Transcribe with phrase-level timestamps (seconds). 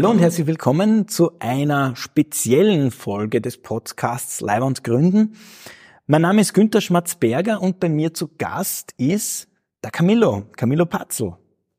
[0.00, 5.36] Hallo und herzlich willkommen zu einer speziellen Folge des Podcasts Live und Gründen.
[6.06, 9.46] Mein Name ist Günter Schmatzberger und bei mir zu Gast ist
[9.84, 11.36] der Camillo, Camillo Pazzo.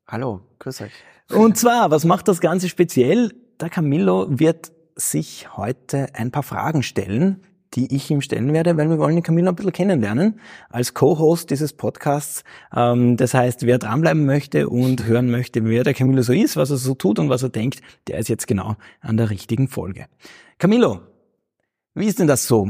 [0.07, 0.91] Hallo, grüß euch.
[1.31, 3.33] Und zwar, was macht das Ganze speziell?
[3.59, 7.41] Der Camillo wird sich heute ein paar Fragen stellen,
[7.73, 10.39] die ich ihm stellen werde, weil wir wollen den Camillo ein bisschen kennenlernen
[10.69, 12.43] als Co-Host dieses Podcasts.
[12.75, 16.69] Ähm, das heißt, wer dranbleiben möchte und hören möchte, wer der Camillo so ist, was
[16.69, 20.05] er so tut und was er denkt, der ist jetzt genau an der richtigen Folge.
[20.57, 21.01] Camillo,
[21.93, 22.69] wie ist denn das so?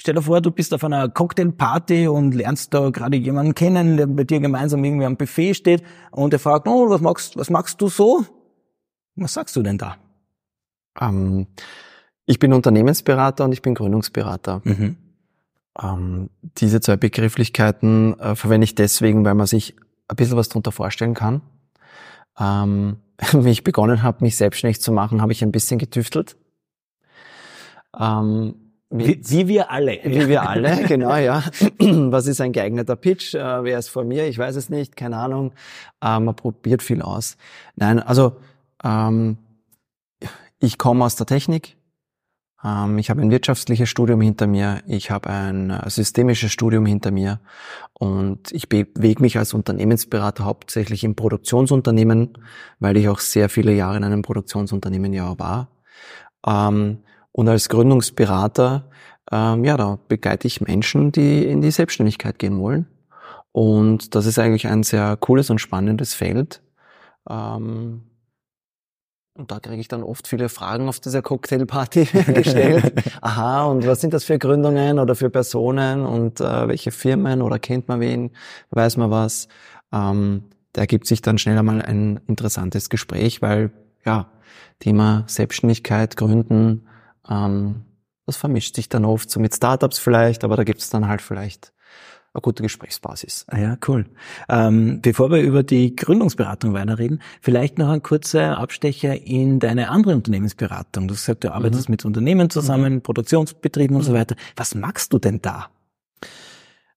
[0.00, 4.06] Stell dir vor, du bist auf einer Cocktailparty und lernst da gerade jemanden kennen, der
[4.06, 7.80] bei dir gemeinsam irgendwie am Buffet steht und der fragt, oh, was magst, was magst
[7.80, 8.24] du so?
[9.14, 9.98] Was sagst du denn da?
[11.00, 11.46] Ähm,
[12.26, 14.60] ich bin Unternehmensberater und ich bin Gründungsberater.
[14.64, 14.96] Mhm.
[15.82, 19.74] Ähm, diese zwei Begrifflichkeiten äh, verwende ich deswegen, weil man sich
[20.08, 21.40] ein bisschen was darunter vorstellen kann.
[22.38, 22.98] Ähm,
[23.32, 26.36] wie ich begonnen habe, mich selbstständig zu machen, habe ich ein bisschen getüftelt.
[27.98, 28.54] Ähm,
[28.90, 30.00] wie, wie, wir alle.
[30.04, 31.42] Wie wir alle, genau, ja.
[31.78, 33.34] Was ist ein geeigneter Pitch?
[33.34, 34.26] Äh, wer ist vor mir?
[34.26, 35.52] Ich weiß es nicht, keine Ahnung.
[36.02, 37.38] Äh, man probiert viel aus.
[37.74, 38.36] Nein, also
[38.84, 39.38] ähm,
[40.58, 41.76] ich komme aus der Technik.
[42.64, 44.82] Ähm, ich habe ein wirtschaftliches Studium hinter mir.
[44.86, 47.40] Ich habe ein äh, systemisches Studium hinter mir.
[47.94, 52.38] Und ich bewege mich als Unternehmensberater hauptsächlich im Produktionsunternehmen,
[52.80, 55.68] weil ich auch sehr viele Jahre in einem Produktionsunternehmen ja war.
[56.46, 56.98] Ähm,
[57.32, 58.90] und als Gründungsberater,
[59.30, 62.86] ähm, ja, da begleite ich Menschen, die in die Selbstständigkeit gehen wollen.
[63.52, 66.62] Und das ist eigentlich ein sehr cooles und spannendes Feld.
[67.28, 68.02] Ähm,
[69.34, 72.04] und da kriege ich dann oft viele Fragen auf dieser Cocktailparty
[72.34, 72.92] gestellt.
[73.22, 77.58] Aha, und was sind das für Gründungen oder für Personen und äh, welche Firmen oder
[77.58, 78.30] kennt man wen,
[78.70, 79.48] weiß man was.
[79.92, 83.72] Ähm, da ergibt sich dann schnell einmal ein interessantes Gespräch, weil
[84.04, 84.30] ja,
[84.80, 86.86] Thema Selbstständigkeit, Gründen,
[87.28, 87.84] ähm,
[88.26, 91.22] das vermischt sich dann oft so mit Startups vielleicht, aber da gibt es dann halt
[91.22, 91.72] vielleicht
[92.34, 93.44] eine gute Gesprächsbasis.
[93.48, 94.06] Ah ja, cool.
[94.48, 100.14] Ähm, bevor wir über die Gründungsberatung weiterreden, vielleicht noch ein kurzer Abstecher in deine andere
[100.14, 101.08] Unternehmensberatung.
[101.08, 101.92] Du hast gesagt, du arbeitest mhm.
[101.92, 103.02] mit Unternehmen zusammen, mhm.
[103.02, 104.16] Produktionsbetrieben und so mhm.
[104.16, 104.36] weiter.
[104.56, 105.68] Was magst du denn da?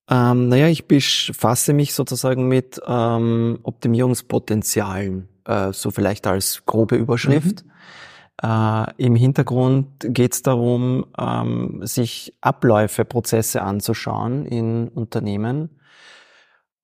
[0.10, 7.66] Ähm, naja, ich befasse mich sozusagen mit ähm, Optimierungspotenzialen, äh, so vielleicht als grobe Überschrift.
[7.66, 7.72] Mhm.
[8.42, 15.70] Äh, Im Hintergrund geht es darum, ähm, sich Abläufe, Prozesse anzuschauen in Unternehmen,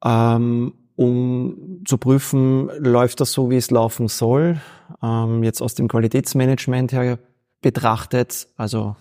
[0.04, 4.62] ähm, um zu prüfen, läuft das so, wie es laufen soll.
[5.04, 7.20] Ähm, jetzt aus dem Qualitätsmanagement her
[7.62, 8.96] betrachtet, also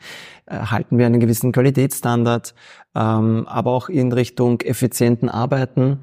[0.50, 2.54] halten wir einen gewissen Qualitätsstandard,
[2.94, 6.00] ähm, aber auch in Richtung effizienten Arbeiten.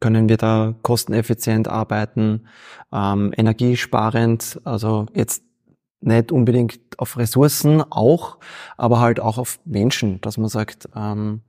[0.00, 2.46] Können wir da kosteneffizient arbeiten,
[2.92, 5.42] ähm, energiesparend, also jetzt
[6.00, 8.38] nicht unbedingt auf Ressourcen auch,
[8.76, 11.42] aber halt auch auf Menschen, dass man sagt, ähm,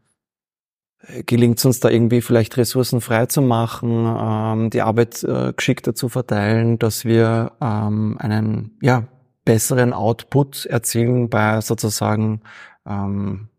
[1.26, 5.96] gelingt es uns da irgendwie vielleicht Ressourcen frei zu machen, ähm, die Arbeit äh, geschickter
[5.96, 9.08] zu verteilen, dass wir ähm, einen ja,
[9.46, 12.42] besseren Output erzielen bei sozusagen
[12.86, 13.50] ähm,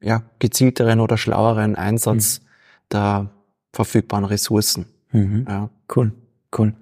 [0.00, 2.44] ja, gezielteren oder schlaueren Einsatz mhm.
[2.92, 3.30] der
[3.72, 4.86] verfügbaren Ressourcen.
[5.12, 5.46] Mhm.
[5.48, 5.70] Ja.
[5.94, 6.12] Cool,
[6.56, 6.74] cool.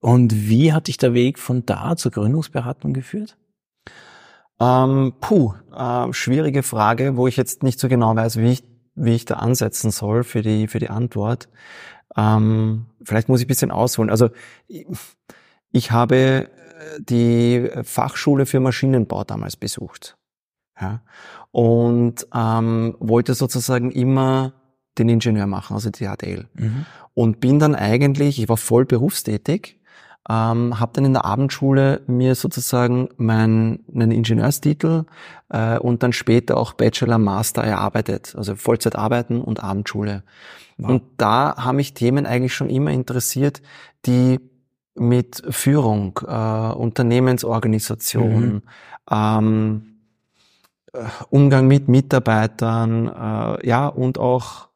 [0.00, 3.36] Und wie hat dich der Weg von da zur Gründungsberatung geführt?
[4.58, 9.14] Ähm, puh, äh, schwierige Frage, wo ich jetzt nicht so genau weiß, wie ich, wie
[9.14, 11.48] ich da ansetzen soll für die, für die Antwort.
[12.16, 14.10] Ähm, vielleicht muss ich ein bisschen ausholen.
[14.10, 14.30] Also
[14.68, 14.86] ich,
[15.70, 16.48] ich habe äh,
[16.98, 20.16] die Fachschule für Maschinenbau damals besucht.
[20.80, 21.02] Ja,
[21.50, 24.59] und ähm, wollte sozusagen immer
[24.98, 26.46] den Ingenieur machen, also die HTL.
[26.54, 26.86] Mhm.
[27.14, 29.80] Und bin dann eigentlich, ich war voll berufstätig,
[30.28, 35.04] ähm, habe dann in der Abendschule mir sozusagen meinen, meinen Ingenieurstitel
[35.48, 40.22] äh, und dann später auch Bachelor, Master erarbeitet, also Vollzeit arbeiten und Abendschule.
[40.76, 40.90] Wow.
[40.90, 43.62] Und da haben mich Themen eigentlich schon immer interessiert,
[44.06, 44.38] die
[44.94, 48.62] mit Führung, äh, Unternehmensorganisation, mhm.
[49.10, 49.82] ähm,
[50.92, 50.98] äh,
[51.30, 54.69] Umgang mit Mitarbeitern, äh, ja und auch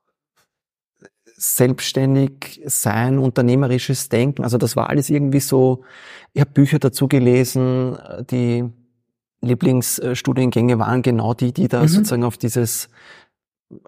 [1.37, 4.45] selbstständig sein, unternehmerisches Denken.
[4.45, 5.85] Also das war alles irgendwie so,
[6.33, 7.99] ich habe Bücher dazu gelesen,
[8.31, 8.65] die
[9.41, 11.89] Lieblingsstudiengänge waren genau die, die da mhm.
[11.89, 12.89] sozusagen auf dieses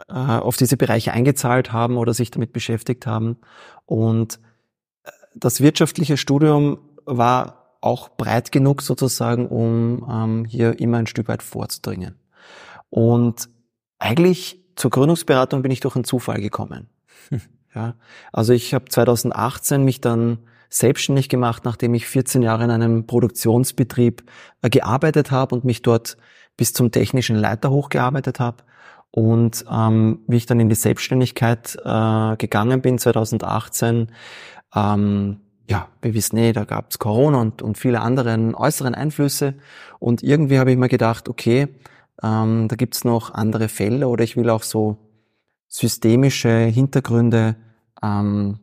[0.08, 3.36] äh, auf diese Bereiche eingezahlt haben oder sich damit beschäftigt haben.
[3.84, 4.40] Und
[5.04, 11.28] äh, das wirtschaftliche Studium war auch breit genug sozusagen, um ähm, hier immer ein Stück
[11.28, 12.16] weit vorzudringen.
[12.90, 13.48] Und
[13.98, 16.88] eigentlich zur Gründungsberatung bin ich durch einen Zufall gekommen.
[17.74, 17.94] Ja,
[18.32, 20.38] also ich habe 2018 mich dann
[20.70, 24.24] selbstständig gemacht, nachdem ich 14 Jahre in einem Produktionsbetrieb
[24.62, 26.16] äh, gearbeitet habe und mich dort
[26.56, 28.64] bis zum technischen Leiter hochgearbeitet habe.
[29.10, 34.10] Und ähm, wie ich dann in die Selbstständigkeit äh, gegangen bin 2018,
[34.74, 39.54] ähm, ja, wir wissen eh, da gab es Corona und, und viele andere äußeren Einflüsse.
[39.98, 41.68] Und irgendwie habe ich mir gedacht, okay,
[42.22, 44.96] ähm, da gibt's noch andere Fälle oder ich will auch so
[45.68, 47.56] systemische Hintergründe
[48.02, 48.58] ähm,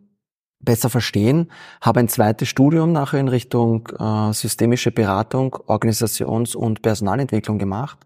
[0.60, 1.52] besser verstehen.
[1.82, 8.00] Habe ein zweites Studium nachher in Richtung äh, systemische Beratung, Organisations- und Personalentwicklung gemacht.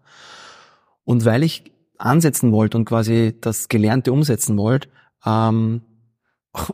[1.04, 4.88] Und weil ich ansetzen wollte und quasi das Gelernte umsetzen wollte,
[5.24, 5.82] ähm,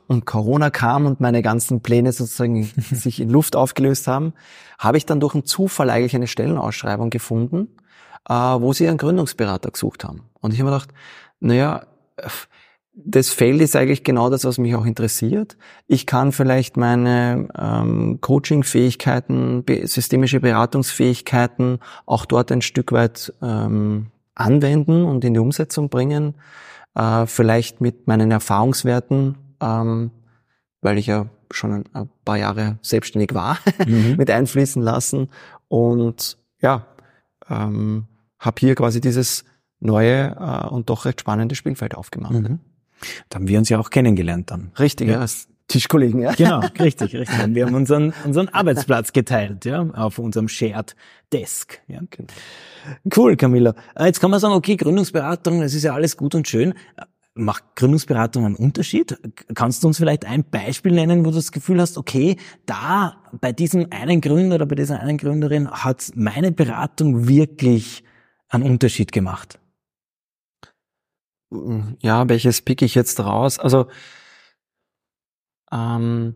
[0.07, 4.33] und Corona kam und meine ganzen Pläne sozusagen sich in Luft aufgelöst haben,
[4.79, 7.69] habe ich dann durch einen Zufall eigentlich eine Stellenausschreibung gefunden,
[8.29, 10.23] äh, wo sie einen Gründungsberater gesucht haben.
[10.41, 10.95] Und ich habe mir gedacht,
[11.41, 11.87] naja,
[12.93, 15.57] das Feld ist eigentlich genau das, was mich auch interessiert.
[15.89, 25.05] Ich kann vielleicht meine ähm, Coaching-Fähigkeiten, systemische Beratungsfähigkeiten auch dort ein Stück weit ähm, anwenden
[25.05, 26.35] und in die Umsetzung bringen.
[26.95, 30.11] Äh, vielleicht mit meinen Erfahrungswerten ähm,
[30.83, 34.17] weil ich ja schon ein, paar Jahre selbstständig war, mhm.
[34.17, 35.31] mit einfließen lassen.
[35.69, 36.87] Und ja,
[37.49, 38.07] ähm,
[38.39, 39.45] habe hier quasi dieses
[39.85, 42.35] neue äh, und doch recht spannende Spielfeld aufgemacht.
[42.35, 42.61] Mhm.
[43.29, 44.73] Da haben wir uns ja auch kennengelernt dann.
[44.79, 45.21] Richtig, ja.
[45.21, 45.27] ja.
[45.67, 46.33] Tischkollegen, ja.
[46.33, 47.43] Genau, richtig, richtig.
[47.43, 50.95] Und wir haben unseren, unseren Arbeitsplatz geteilt, ja, auf unserem Shared
[51.33, 51.81] Desk.
[51.89, 52.01] Ja.
[52.11, 52.29] Genau.
[53.17, 53.75] Cool, Camilla.
[53.95, 56.75] Äh, jetzt kann man sagen, okay, Gründungsberatung, das ist ja alles gut und schön
[57.35, 59.19] macht Gründungsberatung einen Unterschied?
[59.55, 62.37] Kannst du uns vielleicht ein Beispiel nennen, wo du das Gefühl hast, okay,
[62.67, 68.05] da bei diesem einen Gründer oder bei dieser einen Gründerin hat meine Beratung wirklich
[68.49, 69.59] einen Unterschied gemacht?
[72.01, 73.59] Ja, welches pick ich jetzt raus?
[73.59, 73.87] Also
[75.73, 76.35] ähm,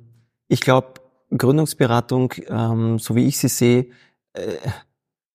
[0.48, 0.94] ich glaube,
[1.36, 3.90] Gründungsberatung, ähm, so wie ich sie sehe,
[4.32, 4.56] äh,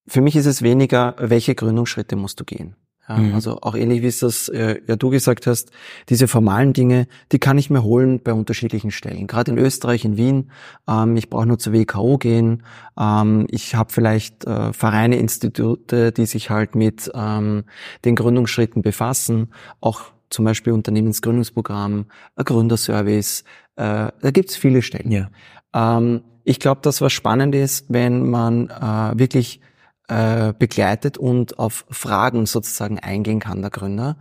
[0.08, 2.76] für mich ist es weniger, welche Gründungsschritte musst du gehen.
[3.08, 3.34] Ja, mhm.
[3.34, 5.72] Also auch ähnlich wie es das äh, ja du gesagt hast,
[6.10, 9.28] diese formalen Dinge, die kann ich mir holen bei unterschiedlichen Stellen.
[9.28, 10.52] Gerade in Österreich, in Wien,
[10.88, 12.64] ähm, ich brauche nur zur WKO gehen.
[12.98, 17.66] Ähm, ich habe vielleicht äh, Vereine, Institute, die sich halt mit ähm,
[18.06, 19.54] den Gründungsschritten befassen.
[19.82, 23.44] Auch zum Beispiel Unternehmensgründungsprogramm, ein Gründerservice.
[23.76, 25.12] Äh, da gibt's viele Stellen.
[25.12, 25.30] Ja.
[25.74, 29.62] Ähm, ich glaube, dass was spannend ist, wenn man äh, wirklich
[30.08, 34.18] äh, begleitet und auf Fragen sozusagen eingehen kann, der Gründer.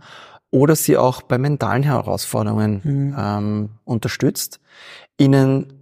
[0.49, 3.15] Oder sie auch bei mentalen Herausforderungen mhm.
[3.17, 4.59] ähm, unterstützt,
[5.17, 5.73] ihnen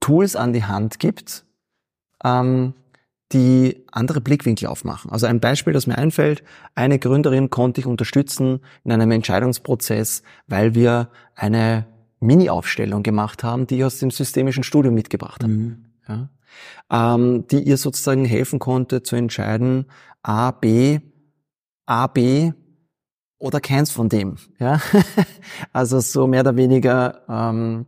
[0.00, 1.44] Tools an die Hand gibt,
[2.24, 2.74] ähm,
[3.32, 5.10] die andere Blickwinkel aufmachen.
[5.10, 6.44] Also ein Beispiel, das mir einfällt,
[6.74, 11.86] eine Gründerin konnte ich unterstützen in einem Entscheidungsprozess, weil wir eine
[12.20, 15.52] Mini-Aufstellung gemacht haben, die ich aus dem systemischen Studium mitgebracht habe.
[15.52, 15.85] Mhm.
[16.08, 16.28] Ja?
[16.90, 19.86] ähm, die ihr sozusagen helfen konnte zu entscheiden,
[20.22, 21.00] A, B,
[21.86, 22.52] A, B
[23.38, 24.36] oder keins von dem.
[24.58, 24.80] Ja?
[25.72, 27.86] also so mehr oder weniger ähm,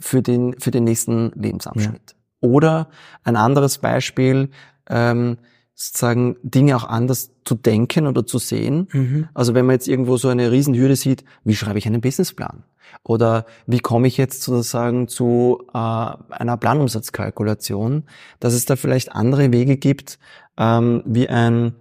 [0.00, 2.14] für, den, für den nächsten Lebensabschnitt.
[2.14, 2.48] Ja.
[2.48, 2.88] Oder
[3.24, 4.50] ein anderes Beispiel,
[4.88, 5.38] ähm,
[5.80, 8.88] sozusagen Dinge auch anders zu denken oder zu sehen.
[8.92, 9.28] Mhm.
[9.32, 12.64] Also wenn man jetzt irgendwo so eine Riesenhürde sieht, wie schreibe ich einen Businessplan?
[13.04, 18.02] Oder wie komme ich jetzt sozusagen zu äh, einer Planumsatzkalkulation,
[18.40, 20.18] dass es da vielleicht andere Wege gibt,
[20.56, 21.74] ähm, wie ein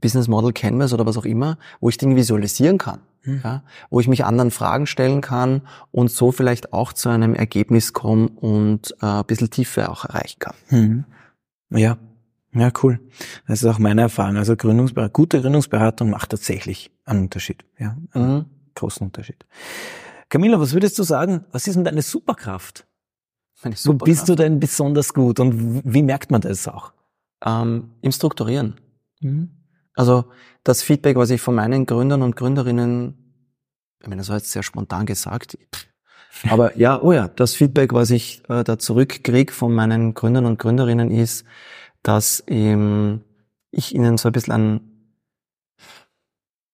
[0.00, 3.00] Business Model Canvas oder was auch immer, wo ich Dinge visualisieren kann.
[3.24, 3.40] Mhm.
[3.44, 7.92] Ja, wo ich mich anderen Fragen stellen kann und so vielleicht auch zu einem Ergebnis
[7.92, 10.54] komme und äh, ein bisschen Tiefe auch erreichen kann.
[10.70, 11.04] Mhm.
[11.70, 11.98] Ja,
[12.54, 13.00] ja, cool.
[13.46, 14.36] Das ist auch meine Erfahrung.
[14.36, 17.64] Also Gründungsberatung, gute Gründungsberatung macht tatsächlich einen Unterschied.
[17.78, 18.44] Ja, einen mhm.
[18.74, 19.44] großen Unterschied.
[20.28, 21.44] Camilla, was würdest du sagen?
[21.50, 22.86] Was ist denn deine Superkraft?
[23.62, 24.00] Meine Superkraft?
[24.00, 26.92] Wo bist du denn besonders gut und wie merkt man das auch?
[27.44, 28.80] Ähm, Im Strukturieren.
[29.20, 29.50] Mhm.
[29.94, 30.24] Also
[30.64, 33.14] das Feedback, was ich von meinen Gründern und Gründerinnen,
[34.00, 35.58] ich meine, das war jetzt sehr spontan gesagt,
[36.48, 40.58] aber ja, oh ja, das Feedback, was ich äh, da zurückkriege von meinen Gründern und
[40.58, 41.44] Gründerinnen ist,
[42.02, 43.22] dass ähm,
[43.70, 44.80] ich ihnen so ein bisschen einen,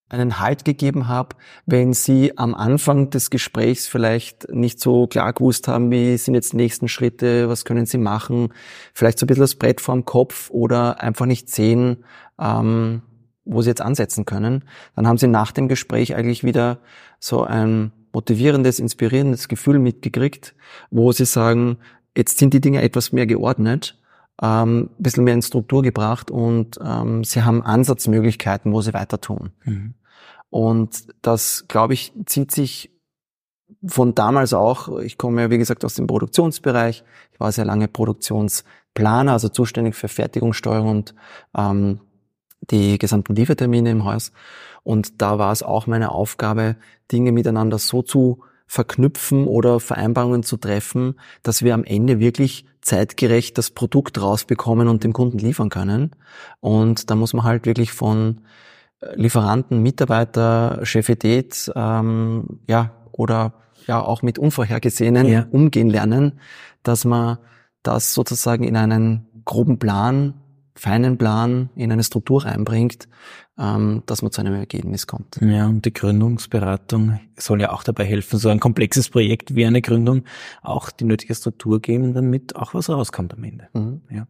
[0.08, 5.68] einen Halt gegeben habe, wenn sie am Anfang des Gesprächs vielleicht nicht so klar gewusst
[5.68, 8.52] haben, wie sind jetzt die nächsten Schritte, was können sie machen,
[8.94, 12.04] vielleicht so ein bisschen das Brett vorm Kopf oder einfach nicht sehen,
[12.40, 13.02] ähm,
[13.44, 14.64] wo sie jetzt ansetzen können.
[14.96, 16.78] Dann haben sie nach dem Gespräch eigentlich wieder
[17.20, 20.54] so ein motivierendes, inspirierendes Gefühl mitgekriegt,
[20.90, 21.78] wo sie sagen,
[22.16, 23.97] jetzt sind die Dinge etwas mehr geordnet
[24.42, 29.20] ähm, ein bisschen mehr in Struktur gebracht und ähm, sie haben Ansatzmöglichkeiten, wo sie weiter
[29.20, 29.50] tun.
[29.64, 29.94] Mhm.
[30.50, 32.90] Und das, glaube ich, zieht sich
[33.86, 37.88] von damals auch, ich komme ja wie gesagt aus dem Produktionsbereich, ich war sehr lange
[37.88, 41.14] Produktionsplaner, also zuständig für Fertigungssteuerung und
[41.56, 42.00] ähm,
[42.70, 44.32] die gesamten Liefertermine im Haus.
[44.82, 46.76] Und da war es auch meine Aufgabe,
[47.12, 53.58] Dinge miteinander so zu verknüpfen oder Vereinbarungen zu treffen, dass wir am Ende wirklich zeitgerecht
[53.58, 56.12] das Produkt rausbekommen und dem Kunden liefern können.
[56.60, 58.42] Und da muss man halt wirklich von
[59.00, 63.54] äh, Lieferanten, Mitarbeiter, Chefität, ähm, ja, oder
[63.86, 65.46] ja auch mit Unvorhergesehenen ja.
[65.50, 66.40] umgehen lernen,
[66.82, 67.38] dass man
[67.82, 70.34] das sozusagen in einen groben Plan
[70.78, 73.08] feinen Plan in eine Struktur reinbringt,
[73.58, 75.38] ähm, dass man zu einem Ergebnis kommt.
[75.40, 79.82] Ja, und die Gründungsberatung soll ja auch dabei helfen, so ein komplexes Projekt wie eine
[79.82, 80.22] Gründung
[80.62, 83.68] auch die nötige Struktur geben, damit auch was rauskommt am Ende.
[83.72, 84.02] Mhm.
[84.10, 84.26] Ja.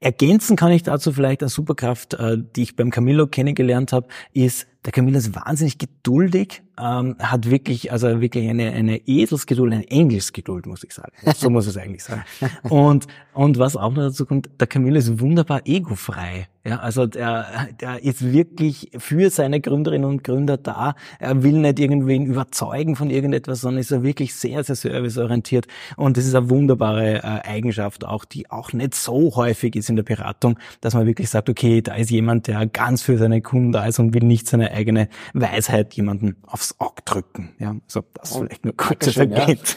[0.00, 4.66] Ergänzen kann ich dazu vielleicht eine Superkraft, äh, die ich beim Camillo kennengelernt habe, ist,
[4.86, 10.66] der Camillo ist wahnsinnig geduldig, ähm, hat wirklich, also wirklich eine, eine Edelsgeduld, eine Engelsgeduld,
[10.66, 11.12] muss ich sagen.
[11.34, 12.22] So muss es eigentlich sein.
[12.62, 16.48] Und, und was auch noch dazu kommt, der Camillo ist wunderbar egofrei.
[16.66, 20.96] Ja, also der, der ist wirklich für seine Gründerinnen und Gründer da.
[21.20, 25.68] Er will nicht irgendwen überzeugen von irgendetwas, sondern ist er wirklich sehr, sehr serviceorientiert.
[25.96, 29.96] Und das ist eine wunderbare äh, Eigenschaft auch, die auch nicht so häufig ist in
[29.96, 33.70] der Beratung, dass man wirklich sagt, okay, da ist jemand, der ganz für seine Kunden
[33.70, 37.54] da ist und will nicht seine eigene Weisheit jemanden aufs Auge drücken.
[37.58, 39.76] Ja, so das oh, vielleicht nur kurz erwähnt.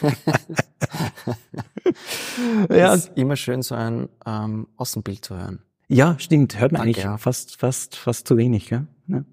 [2.68, 2.76] Ja.
[2.76, 2.94] ja.
[2.94, 5.62] ist immer schön, so ein ähm, Außenbild zu hören.
[5.88, 6.60] Ja, stimmt.
[6.60, 7.18] Hört man Danke, eigentlich ja.
[7.18, 8.70] fast, fast, fast zu wenig.
[8.70, 8.86] Ja?
[9.08, 9.24] ja.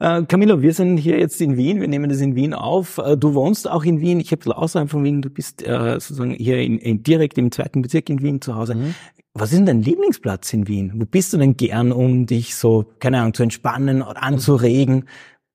[0.00, 2.96] Äh, Camilo, wir sind hier jetzt in Wien, wir nehmen das in Wien auf.
[2.96, 6.30] Äh, du wohnst auch in Wien, ich habe außerhalb von Wien, du bist äh, sozusagen
[6.30, 8.74] hier in, in, direkt im zweiten Bezirk in Wien zu Hause.
[8.74, 8.94] Mhm.
[9.34, 10.92] Was ist denn dein Lieblingsplatz in Wien?
[10.96, 15.04] Wo bist du denn gern, um dich so, keine Ahnung, zu entspannen oder anzuregen?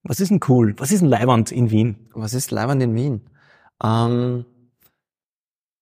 [0.03, 0.75] Was ist denn cool?
[0.77, 2.07] Was ist denn Leiwand in Wien?
[2.13, 3.21] Was ist Leiwand in Wien?
[3.83, 4.45] Ähm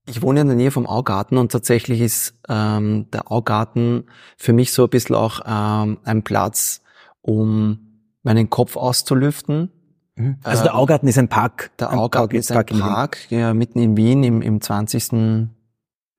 [0.08, 4.06] ich wohne in der Nähe vom Augarten und tatsächlich ist ähm, der Augarten
[4.38, 6.82] für mich so ein bisschen auch ähm, ein Platz,
[7.22, 7.93] um
[8.24, 9.72] meinen Kopf auszulüften.
[10.16, 10.38] Mhm.
[10.44, 11.72] Also der ähm, Augarten ist ein Park.
[11.80, 15.50] Der ein Augarten Park, ist ein Park, Park ja, mitten in Wien im, im 20.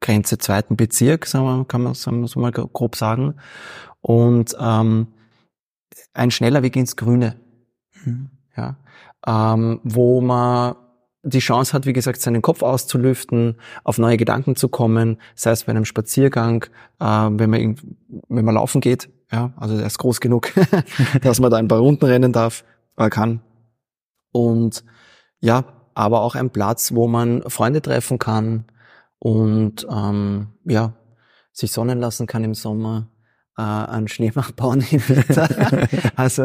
[0.01, 3.37] Grenze zweiten Bezirk, sagen wir, kann man, sagen so mal grob sagen.
[4.03, 5.07] Und ähm,
[6.13, 7.37] ein schneller Weg ins Grüne.
[8.05, 8.29] Mhm.
[8.57, 8.77] Ja,
[9.27, 10.77] ähm, wo man
[11.23, 15.65] die Chance hat, wie gesagt, seinen Kopf auszulüften, auf neue Gedanken zu kommen, sei es
[15.65, 16.67] bei einem Spaziergang,
[17.01, 17.77] äh, wenn man
[18.29, 20.53] wenn man laufen geht, ja, also er ist groß genug,
[21.23, 22.65] dass man da ein paar Runden rennen darf,
[22.97, 23.41] äh, kann.
[24.31, 24.85] Und
[25.41, 25.65] ja,
[25.95, 28.67] aber auch ein Platz, wo man Freunde treffen kann
[29.19, 30.93] und ähm, ja,
[31.53, 33.11] sich sonnen lassen kann im Sommer,
[33.59, 35.49] äh, einen Schneemann bauen im Winter.
[36.17, 36.45] also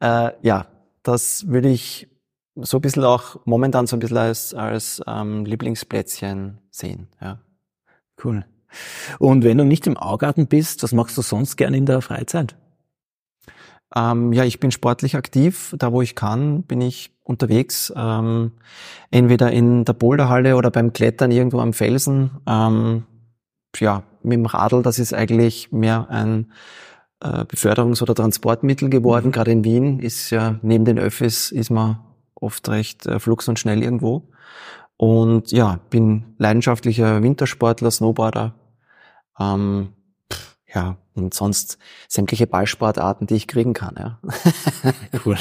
[0.00, 0.66] äh, ja,
[1.02, 2.08] das würde ich
[2.54, 7.08] so ein bisschen auch momentan so ein bisschen als, als ähm, Lieblingsplätzchen sehen.
[7.20, 7.40] Ja.
[8.22, 8.44] Cool.
[9.18, 12.56] Und wenn du nicht im Augarten bist, was machst du sonst gerne in der Freizeit?
[13.94, 15.74] Ähm, ja, ich bin sportlich aktiv.
[15.78, 17.92] Da, wo ich kann, bin ich unterwegs.
[17.96, 18.52] Ähm,
[19.10, 22.30] entweder in der Boulderhalle oder beim Klettern irgendwo am Felsen.
[22.46, 23.04] Ähm,
[23.76, 26.52] ja, mit dem Radl, das ist eigentlich mehr ein
[27.20, 29.28] äh, Beförderungs- oder Transportmittel geworden.
[29.28, 29.32] Mhm.
[29.32, 32.00] Gerade in Wien ist ja neben den Öffis ist man
[32.34, 34.28] oft recht äh, flugs und schnell irgendwo.
[34.96, 38.54] Und ja, bin leidenschaftlicher Wintersportler, Snowboarder.
[39.38, 39.92] Ähm,
[40.32, 41.78] pff, ja, und sonst
[42.08, 44.18] sämtliche Ballsportarten, die ich kriegen kann, ja.
[45.24, 45.36] Cool.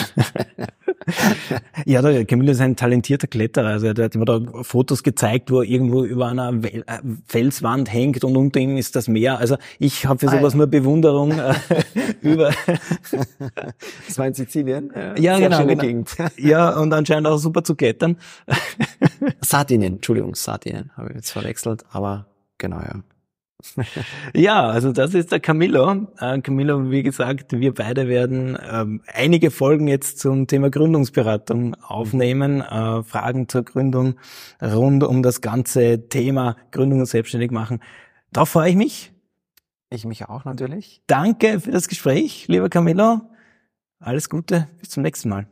[1.85, 3.67] ja, der Camille ist ein talentierter Kletterer.
[3.67, 6.81] Also der hat mir da Fotos gezeigt, wo er irgendwo über einer äh,
[7.27, 9.37] Felswand hängt und unter ihm ist das Meer.
[9.37, 10.57] Also ich habe für sowas ah, ja.
[10.57, 11.53] nur Bewunderung äh,
[12.21, 12.51] über.
[14.07, 14.91] das war in Sizilien.
[14.93, 15.57] Ja, ja genau.
[15.57, 15.81] Schöne genau.
[15.81, 16.15] Gegend.
[16.37, 18.17] ja, und anscheinend auch super zu klettern.
[19.41, 22.25] Sardinien, Entschuldigung, Sardinien habe ich jetzt verwechselt, aber
[22.57, 23.01] genau, ja.
[24.33, 26.07] ja, also das ist der Camillo.
[26.19, 32.61] Äh, Camillo, wie gesagt, wir beide werden ähm, einige Folgen jetzt zum Thema Gründungsberatung aufnehmen,
[32.61, 34.15] äh, Fragen zur Gründung
[34.61, 37.79] rund um das ganze Thema Gründung und selbstständig machen.
[38.31, 39.11] Darauf freue ich mich.
[39.89, 41.01] Ich mich auch natürlich.
[41.07, 43.21] Danke für das Gespräch, lieber Camillo.
[43.99, 45.47] Alles Gute, bis zum nächsten Mal.